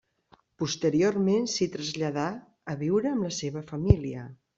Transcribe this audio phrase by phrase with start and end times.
[0.61, 2.23] Posteriorment s'hi traslladà
[2.73, 4.25] a viure amb la seva família.